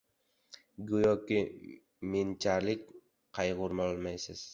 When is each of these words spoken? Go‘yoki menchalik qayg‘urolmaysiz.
Go‘yoki 0.91 1.37
menchalik 2.15 2.89
qayg‘urolmaysiz. 3.39 4.43